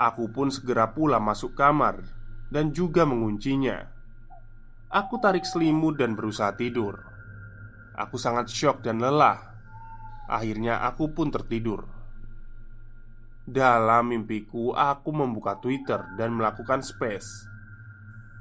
Aku 0.00 0.32
pun 0.32 0.48
segera 0.48 0.96
pula 0.96 1.20
masuk 1.20 1.52
kamar 1.52 2.00
dan 2.48 2.72
juga 2.72 3.04
menguncinya. 3.04 3.84
Aku 4.88 5.20
tarik 5.20 5.44
selimut 5.44 6.00
dan 6.00 6.16
berusaha 6.16 6.56
tidur. 6.56 7.04
Aku 8.00 8.16
sangat 8.16 8.48
syok 8.48 8.80
dan 8.80 8.96
lelah. 8.96 9.38
Akhirnya 10.24 10.80
aku 10.88 11.12
pun 11.12 11.28
tertidur. 11.28 11.99
Dalam 13.50 14.14
mimpiku, 14.14 14.70
aku 14.70 15.10
membuka 15.10 15.58
Twitter 15.58 15.98
dan 16.14 16.38
melakukan 16.38 16.86
space. 16.86 17.50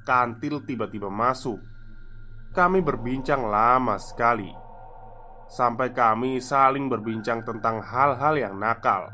Kantil 0.06 0.62
tiba-tiba 0.70 1.10
masuk. 1.10 1.58
Kami 2.54 2.78
berbincang 2.86 3.50
lama 3.50 3.98
sekali, 3.98 4.54
sampai 5.50 5.90
kami 5.98 6.38
saling 6.38 6.86
berbincang 6.94 7.42
tentang 7.42 7.82
hal-hal 7.82 8.38
yang 8.38 8.54
nakal. 8.62 9.10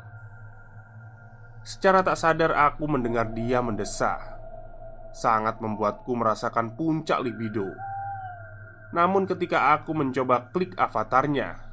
Secara 1.64 2.04
tak 2.04 2.20
sadar 2.20 2.52
aku 2.54 2.86
mendengar 2.86 3.34
dia 3.34 3.58
mendesah 3.58 4.38
Sangat 5.10 5.58
membuatku 5.58 6.14
merasakan 6.14 6.78
puncak 6.78 7.18
libido 7.26 7.74
Namun 8.94 9.26
ketika 9.26 9.74
aku 9.74 9.90
mencoba 9.90 10.46
klik 10.54 10.78
avatarnya 10.78 11.65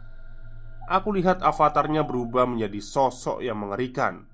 Aku 0.84 1.16
lihat 1.16 1.40
avatarnya 1.40 2.04
berubah 2.04 2.44
menjadi 2.44 2.84
sosok 2.84 3.40
yang 3.40 3.56
mengerikan. 3.64 4.28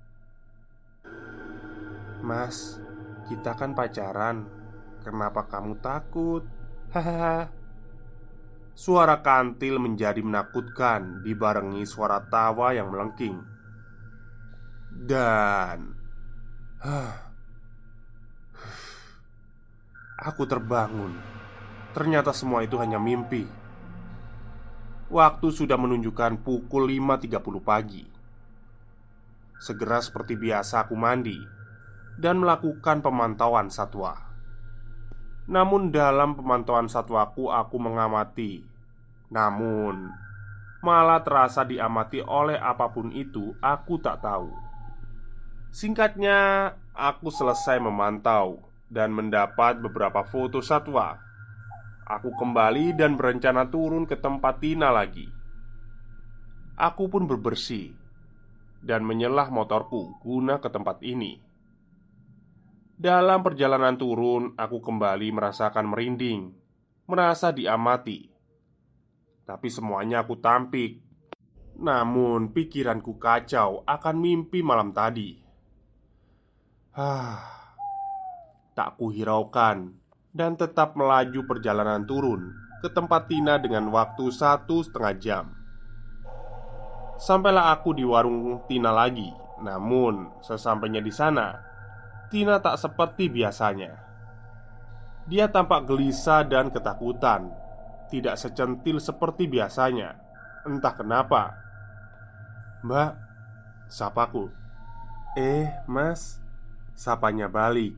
Mas, 2.26 2.82
kita 3.30 3.54
kan 3.54 3.70
pacaran. 3.70 4.50
Kenapa 5.06 5.46
kamu 5.46 5.78
takut? 5.78 6.42
Hahaha. 6.90 7.48
Suara 8.74 9.20
kantil 9.20 9.76
menjadi 9.76 10.24
menakutkan 10.24 11.22
Dibarengi 11.22 11.86
suara 11.86 12.18
tawa 12.26 12.74
yang 12.74 12.90
melengking. 12.90 13.38
Dan 14.90 15.94
Aku 20.20 20.44
terbangun. 20.50 21.14
Ternyata 21.94 22.34
semua 22.34 22.66
itu 22.66 22.74
hanya 22.76 22.98
mimpi 22.98 23.59
Waktu 25.10 25.50
sudah 25.50 25.74
menunjukkan 25.74 26.46
pukul 26.46 26.86
5.30 26.86 27.42
pagi. 27.66 28.06
Segera 29.58 29.98
seperti 29.98 30.38
biasa 30.38 30.86
aku 30.86 30.94
mandi 30.94 31.34
Dan 32.14 32.38
melakukan 32.38 33.02
pemantauan 33.02 33.74
satwa. 33.74 34.14
Namun 35.50 35.90
dalam 35.90 36.38
pemantauan 36.38 36.86
satwaku 36.86 37.50
aku 37.50 37.76
mengamati 37.82 38.62
Namun 39.34 40.14
Malah 40.86 41.26
terasa 41.26 41.66
diamati 41.66 42.22
oleh 42.22 42.56
apa 42.62 42.94
pun 42.94 43.10
itu 43.10 43.58
Aku 43.58 43.98
tak 43.98 44.22
tahu. 44.22 44.54
Singkatnya, 45.70 46.70
aku 46.94 47.30
selesai 47.30 47.78
memantau 47.78 48.62
dan 48.90 49.14
mendapat 49.14 49.78
beberapa 49.78 50.26
foto 50.26 50.58
satwa. 50.58 51.29
Aku 52.10 52.34
kembali 52.34 52.98
dan 52.98 53.14
berencana 53.14 53.70
turun 53.70 54.02
ke 54.02 54.18
tempat 54.18 54.58
Tina 54.58 54.90
lagi. 54.90 55.30
Aku 56.74 57.06
pun 57.06 57.30
berbersih 57.30 57.94
dan 58.82 59.06
menyelah 59.06 59.46
motorku 59.54 60.18
guna 60.18 60.58
ke 60.58 60.66
tempat 60.74 60.98
ini. 61.06 61.38
Dalam 62.98 63.46
perjalanan 63.46 63.94
turun, 63.94 64.58
aku 64.58 64.82
kembali 64.82 65.30
merasakan 65.30 65.86
merinding, 65.86 66.50
merasa 67.06 67.54
diamati. 67.54 68.26
Tapi 69.46 69.68
semuanya 69.70 70.26
aku 70.26 70.34
tampik. 70.42 70.98
Namun 71.78 72.50
pikiranku 72.50 73.22
kacau 73.22 73.86
akan 73.86 74.16
mimpi 74.18 74.66
malam 74.66 74.90
tadi. 74.90 75.38
Ah, 76.90 77.70
tak 78.74 78.98
kuhiraukan 78.98 79.99
dan 80.30 80.54
tetap 80.54 80.94
melaju 80.94 81.42
perjalanan 81.46 82.06
turun 82.06 82.54
ke 82.80 82.88
tempat 82.88 83.28
Tina 83.28 83.60
dengan 83.60 83.90
waktu 83.92 84.30
satu 84.30 84.80
setengah 84.80 85.14
jam. 85.20 85.44
Sampailah 87.20 87.76
aku 87.76 87.92
di 87.92 88.04
warung 88.06 88.64
Tina 88.64 88.88
lagi. 88.94 89.28
Namun, 89.60 90.40
sesampainya 90.40 91.04
di 91.04 91.12
sana, 91.12 91.52
Tina 92.32 92.56
tak 92.64 92.80
seperti 92.80 93.28
biasanya. 93.28 93.92
Dia 95.28 95.52
tampak 95.52 95.84
gelisah 95.84 96.48
dan 96.48 96.72
ketakutan, 96.72 97.52
tidak 98.08 98.40
secentil 98.40 98.96
seperti 98.96 99.44
biasanya. 99.44 100.16
Entah 100.64 100.96
kenapa. 100.96 101.52
"Mbak," 102.80 103.12
sapaku. 103.92 104.48
"Eh, 105.36 105.68
Mas, 105.84 106.40
Sapanya 107.00 107.48
balik 107.48 107.96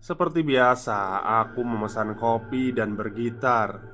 Seperti 0.00 0.40
biasa, 0.40 1.28
aku 1.44 1.60
memesan 1.60 2.16
kopi 2.16 2.72
dan 2.72 2.96
bergitar 2.96 3.84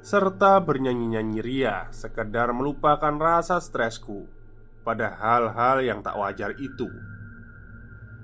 Serta 0.00 0.56
bernyanyi-nyanyi 0.64 1.44
ria 1.44 1.92
Sekedar 1.92 2.56
melupakan 2.56 3.12
rasa 3.20 3.60
stresku 3.60 4.24
Pada 4.80 5.12
hal-hal 5.20 5.84
yang 5.84 6.00
tak 6.00 6.16
wajar 6.16 6.56
itu. 6.56 6.88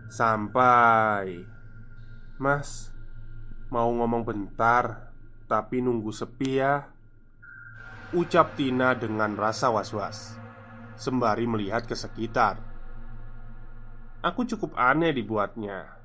Sampai. 0.09 1.45
Mas 2.41 2.97
Mau 3.69 3.93
ngomong 3.93 4.25
bentar 4.25 5.13
Tapi 5.45 5.85
nunggu 5.85 6.09
sepi 6.09 6.65
ya. 6.65 6.89
Ucap 8.17 8.57
Tina 8.57 8.97
dengan 8.97 9.37
rasa 9.37 9.69
was-was 9.69 10.33
Sembari 10.97 11.45
melihat 11.45 11.85
ke 11.85 11.93
sekitar. 11.93 12.57
Aku 14.25 14.49
cukup 14.49 14.75
aneh 14.81 15.13
dibuatnya 15.13 15.98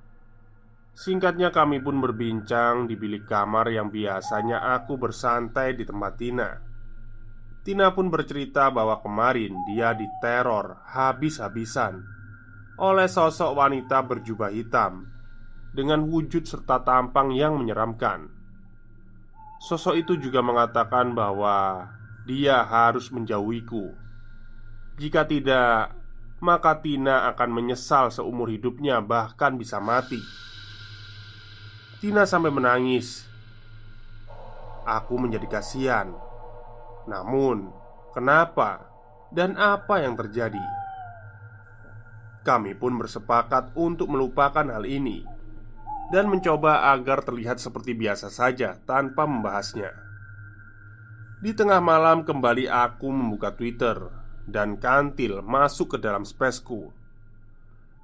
Singkatnya 0.93 1.49
kami 1.49 1.81
pun 1.81 1.97
berbincang 1.97 2.85
di 2.85 2.93
bilik 2.93 3.25
kamar 3.25 3.65
yang 3.73 3.89
biasanya 3.89 4.61
aku 4.77 5.01
bersantai 5.01 5.73
di 5.73 5.89
tempat 5.89 6.13
Tina. 6.21 6.49
Tina 7.65 7.89
pun 7.97 8.13
bercerita 8.13 8.69
bahwa 8.69 9.01
kemarin 9.01 9.57
dia 9.65 9.97
diteror 9.97 10.83
habis-habisan 10.85 12.05
Oleh 12.77 13.07
sosok 13.07 13.55
wanita 13.55 14.03
berjubah 14.03 14.51
hitam 14.53 15.09
Dengan 15.73 16.05
wujud 16.05 16.45
serta 16.45 16.85
tampang 16.85 17.33
yang 17.33 17.57
menyeramkan. 17.57 18.29
Sosok 19.65 19.97
itu 19.97 20.13
juga 20.21 20.45
mengatakan 20.45 21.17
bahwa 21.17 21.87
dia 22.27 22.61
harus 22.61 23.09
menjauhiku. 23.09 23.95
Jika 24.99 25.25
tidak, 25.25 25.97
maka 26.43 26.77
Tina 26.83 27.31
akan 27.33 27.49
menyesal 27.49 28.13
seumur 28.13 28.51
hidupnya 28.51 29.01
bahkan 29.01 29.57
bisa 29.57 29.81
mati 29.81 30.21
Tina 32.03 32.27
sampai 32.27 32.51
menangis. 32.51 33.23
Aku 34.83 35.15
menjadi 35.15 35.47
kasihan. 35.47 36.11
Namun, 37.07 37.71
kenapa 38.11 38.91
dan 39.31 39.55
apa 39.55 40.03
yang 40.03 40.19
terjadi? 40.19 40.59
Kami 42.43 42.75
pun 42.75 42.99
bersepakat 42.99 43.71
untuk 43.79 44.11
melupakan 44.11 44.67
hal 44.67 44.83
ini 44.83 45.23
dan 46.11 46.27
mencoba 46.27 46.91
agar 46.91 47.23
terlihat 47.23 47.63
seperti 47.63 47.95
biasa 47.95 48.27
saja 48.27 48.75
tanpa 48.83 49.23
membahasnya. 49.23 49.95
Di 51.39 51.55
tengah 51.55 51.79
malam 51.79 52.27
kembali 52.27 52.67
aku 52.67 53.07
membuka 53.15 53.55
Twitter 53.55 53.95
dan 54.43 54.75
kantil 54.75 55.39
masuk 55.39 55.95
ke 55.95 55.97
dalam 56.03 56.27
spesku. 56.27 56.91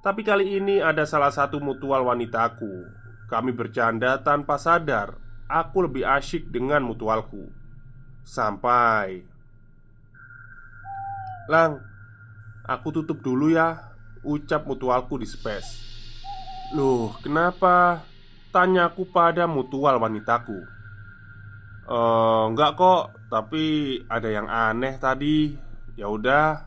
Tapi 0.00 0.24
kali 0.24 0.56
ini 0.56 0.80
ada 0.80 1.04
salah 1.04 1.28
satu 1.28 1.60
mutual 1.60 2.08
wanitaku 2.08 2.99
kami 3.30 3.54
bercanda 3.54 4.18
tanpa 4.18 4.58
sadar. 4.58 5.14
Aku 5.46 5.86
lebih 5.86 6.02
asyik 6.02 6.50
dengan 6.50 6.82
mutualku. 6.82 7.46
Sampai. 8.26 9.22
Lang 11.46 11.78
Aku 12.66 12.94
tutup 12.94 13.18
dulu 13.22 13.50
ya 13.50 13.94
Ucap 14.26 14.66
mutualku 14.66 15.16
di 15.16 15.26
space. 15.26 15.88
Loh 16.74 17.14
kenapa? 17.22 18.02
Tanyaku 18.50 19.06
pada 19.14 19.46
mutual 19.46 20.02
wanitaku. 20.02 20.58
Eh 21.86 22.44
enggak 22.50 22.74
kok 22.74 23.14
Tapi 23.30 23.94
ada 24.10 24.28
yang 24.28 24.50
aneh 24.50 24.98
tadi. 24.98 25.54
Ya 25.94 26.10
udah 26.10 26.66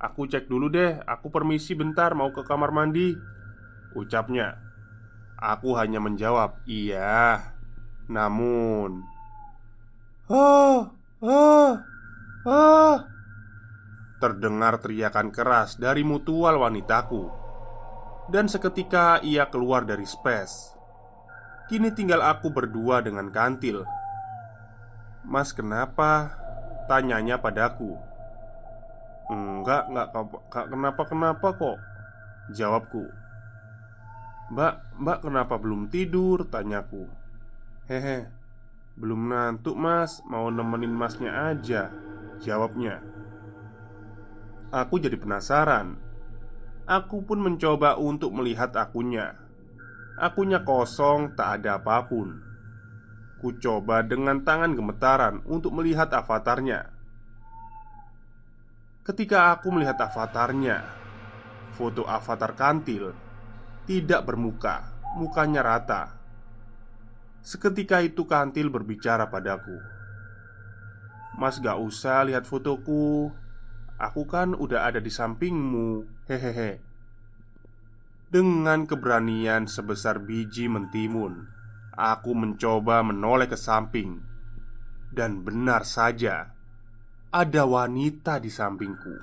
Aku 0.00 0.28
cek 0.28 0.52
dulu 0.52 0.68
deh. 0.68 1.00
Aku 1.08 1.32
permisi 1.32 1.72
bentar 1.72 2.12
mau 2.12 2.28
ke 2.28 2.44
kamar 2.44 2.72
mandi. 2.76 3.16
Ucapnya 3.96 4.63
Aku 5.44 5.76
hanya 5.76 6.00
menjawab, 6.00 6.64
"Iya." 6.64 7.52
Namun, 8.08 9.04
"Ah, 10.32 10.88
ah, 11.20 11.84
ah!" 12.48 12.96
Terdengar 14.24 14.80
teriakan 14.80 15.28
keras 15.28 15.76
dari 15.76 16.00
mutual 16.00 16.56
wanitaku, 16.56 17.28
dan 18.32 18.48
seketika 18.48 19.20
ia 19.20 19.52
keluar 19.52 19.84
dari 19.84 20.08
space. 20.08 20.72
Kini 21.68 21.92
tinggal 21.92 22.24
aku 22.24 22.48
berdua 22.48 23.04
dengan 23.04 23.28
kantil. 23.28 23.84
"Mas, 25.28 25.52
kenapa?" 25.52 26.40
tanyanya 26.88 27.36
padaku. 27.36 28.00
"Enggak, 29.28 29.92
enggak, 29.92 30.08
enggak 30.08 30.66
kenapa-kenapa 30.72 31.48
kok," 31.52 31.76
jawabku. 32.48 33.23
Mbak, 34.52 35.00
mbak 35.00 35.18
kenapa 35.24 35.56
belum 35.56 35.88
tidur? 35.88 36.44
Tanyaku 36.44 37.08
Hehe 37.88 38.28
Belum 38.94 39.32
ngantuk 39.32 39.76
mas. 39.78 40.20
Mau 40.28 40.52
nemenin 40.52 40.92
masnya 40.92 41.52
aja 41.52 41.88
Jawabnya. 42.44 43.00
Aku 44.74 44.98
jadi 45.00 45.14
penasaran. 45.16 45.96
Aku 46.84 47.24
pun 47.24 47.40
mencoba 47.40 47.96
untuk 47.96 48.34
melihat 48.36 48.74
akunnya 48.76 49.38
Akunnya 50.14 50.62
kosong 50.62 51.34
tak 51.34 51.62
ada 51.62 51.82
apa 51.82 52.06
pun. 52.06 52.38
Ku 53.42 53.56
coba 53.58 54.06
dengan 54.06 54.46
tangan 54.46 54.78
gemetaran 54.78 55.42
untuk 55.42 55.74
melihat 55.74 56.06
avatarnya. 56.14 56.94
Ketika 59.04 59.52
aku 59.52 59.68
melihat 59.74 59.98
avatarnya 60.00 60.80
Foto 61.74 62.06
avatar 62.06 62.54
kantil 62.54 63.10
tidak 63.84 64.24
bermuka, 64.24 64.96
mukanya 65.20 65.60
rata. 65.60 66.16
Seketika 67.44 68.00
itu 68.00 68.24
kantil 68.24 68.72
berbicara 68.72 69.28
padaku. 69.28 69.76
Mas 71.36 71.60
gak 71.60 71.76
usah 71.76 72.24
lihat 72.24 72.48
fotoku. 72.48 73.28
Aku 74.00 74.24
kan 74.24 74.56
udah 74.56 74.88
ada 74.88 75.04
di 75.04 75.12
sampingmu. 75.12 76.08
Hehehe. 76.24 76.80
Dengan 78.32 78.88
keberanian 78.88 79.68
sebesar 79.68 80.18
biji 80.18 80.66
mentimun 80.66 81.46
Aku 81.94 82.34
mencoba 82.34 83.04
menoleh 83.04 83.46
ke 83.46 83.54
samping. 83.54 84.24
Dan 85.14 85.46
benar 85.46 85.86
saja 85.86 86.50
Ada 87.30 87.68
wanita 87.68 88.40
di 88.40 88.50
sampingku. 88.50 89.14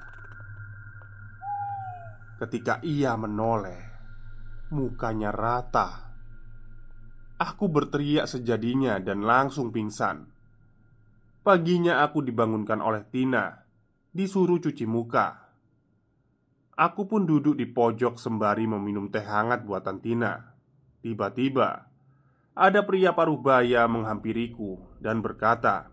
Ketika 2.40 2.80
ia 2.86 3.18
menoleh 3.20 3.91
Mukanya 4.72 5.36
rata. 5.36 6.16
Aku 7.36 7.68
berteriak 7.68 8.24
sejadinya 8.24 9.04
dan 9.04 9.20
langsung 9.20 9.76
pingsan. 9.76 10.32
Paginya 11.44 12.00
aku 12.08 12.24
dibangunkan 12.24 12.80
oleh 12.80 13.04
Tina 13.12 13.62
Disuruh 14.12 14.60
cuci 14.60 14.84
muka. 14.88 15.56
Aku 16.76 17.08
pun 17.08 17.24
duduk 17.24 17.56
di 17.56 17.64
pojok 17.64 18.20
sembari 18.20 18.68
meminum 18.68 19.08
teh 19.08 19.24
hangat 19.24 19.64
buatan 19.64 20.04
Tina. 20.04 20.56
Tiba-tiba 21.00 21.88
Ada 22.52 22.84
pria 22.84 23.16
paruh 23.16 23.40
baya 23.40 23.88
menghampiriku 23.88 24.80
dan 25.00 25.24
berkata 25.24 25.92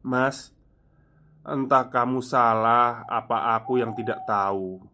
Mas, 0.00 0.56
entah 1.44 1.88
kamu 1.92 2.24
salah 2.24 3.04
apa 3.04 3.56
aku 3.56 3.80
yang 3.80 3.92
tidak 3.92 4.24
tahu 4.24 4.91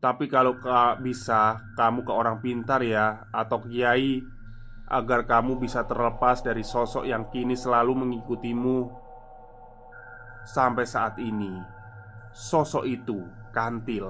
tapi 0.00 0.32
kalau 0.32 0.56
bisa 1.04 1.60
kamu 1.76 2.08
ke 2.08 2.12
orang 2.12 2.40
pintar 2.40 2.80
ya 2.80 3.28
Atau 3.28 3.68
kiai 3.68 4.24
Agar 4.90 5.28
kamu 5.28 5.60
bisa 5.60 5.84
terlepas 5.86 6.40
dari 6.42 6.64
sosok 6.64 7.04
yang 7.06 7.28
kini 7.28 7.54
selalu 7.54 7.94
mengikutimu 7.94 8.90
Sampai 10.40 10.88
saat 10.88 11.20
ini. 11.20 11.52
Sosok 12.32 12.88
itu, 12.88 13.22
Kantil 13.52 14.08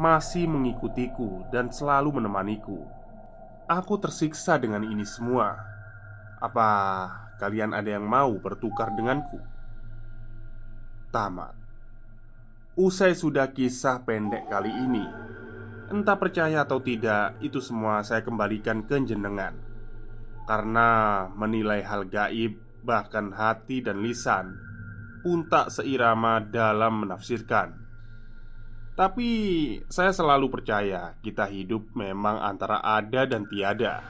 Masih 0.00 0.48
mengikutiku 0.48 1.46
dan 1.52 1.68
selalu 1.68 2.18
menemaniku. 2.18 2.82
Aku 3.68 4.00
tersiksa 4.00 4.56
dengan 4.56 4.82
ini 4.82 5.04
semua. 5.04 5.54
Apa 6.40 6.68
kalian 7.38 7.76
ada 7.76 8.00
yang 8.00 8.08
mau 8.08 8.32
bertukar 8.40 8.96
denganku? 8.96 9.38
Tamat 11.12 11.61
Usai 12.72 13.12
sudah 13.12 13.52
kisah 13.52 14.00
pendek 14.08 14.48
kali 14.48 14.72
ini. 14.72 15.04
Entah 15.92 16.16
percaya 16.16 16.64
atau 16.64 16.80
tidak 16.80 17.36
Itu 17.44 17.60
semua 17.60 18.00
saya 18.00 18.24
kembalikan 18.24 18.88
ke 18.88 18.96
jenengan. 19.04 19.52
Karena 20.48 21.28
menilai 21.36 21.84
hal 21.84 22.08
gaib 22.08 22.56
Bahkan 22.80 23.36
hati 23.36 23.84
dan 23.84 24.00
lisan 24.00 24.56
Pun 25.20 25.52
tak 25.52 25.68
seirama 25.68 26.40
dalam 26.40 27.04
menafsirkan. 27.04 27.76
Tapi 28.96 29.28
saya 29.92 30.16
selalu 30.16 30.48
percaya 30.48 31.12
Kita 31.20 31.52
hidup 31.52 31.92
memang 31.92 32.40
antara 32.40 32.80
ada 32.80 33.28
dan 33.28 33.44
tiada. 33.52 34.00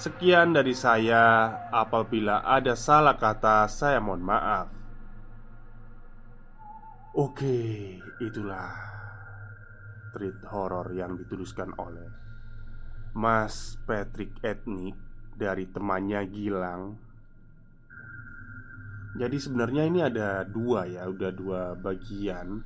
Sekian 0.00 0.56
dari 0.56 0.72
saya 0.72 1.52
Apabila 1.68 2.48
ada 2.48 2.72
salah 2.72 3.20
kata 3.20 3.68
Saya 3.68 4.00
mohon 4.00 4.24
maaf 4.24 4.77
Oke, 7.16 7.96
itulah 8.20 8.68
treat 10.12 10.36
horror 10.52 10.92
yang 10.92 11.16
dituliskan 11.16 11.72
oleh 11.80 12.04
Mas 13.16 13.80
Patrick 13.88 14.36
Etnik 14.44 14.92
dari 15.32 15.64
temannya 15.72 16.20
Gilang. 16.28 17.00
Jadi 19.16 19.36
sebenarnya 19.40 19.88
ini 19.88 20.04
ada 20.04 20.44
dua 20.44 20.84
ya, 20.84 21.08
udah 21.08 21.32
dua 21.32 21.72
bagian. 21.80 22.60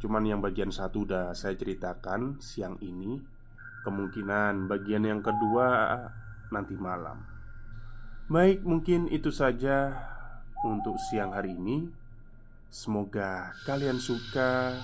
Cuman 0.00 0.24
yang 0.24 0.40
bagian 0.40 0.72
satu 0.72 1.04
udah 1.04 1.36
saya 1.36 1.52
ceritakan 1.52 2.40
siang 2.40 2.80
ini. 2.80 3.20
Kemungkinan 3.84 4.72
bagian 4.72 5.04
yang 5.04 5.20
kedua 5.20 6.00
nanti 6.48 6.72
malam. 6.80 7.22
Baik, 8.32 8.64
mungkin 8.64 9.06
itu 9.12 9.28
saja 9.28 9.92
untuk 10.64 10.96
siang 10.96 11.36
hari 11.36 11.54
ini. 11.54 12.05
Semoga 12.70 13.54
kalian 13.66 13.98
suka. 13.98 14.76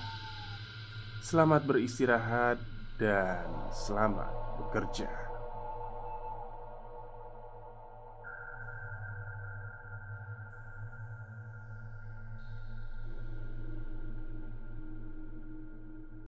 Selamat 1.22 1.62
beristirahat 1.62 2.58
dan 2.98 3.46
selamat 3.70 4.32
bekerja. 4.58 5.21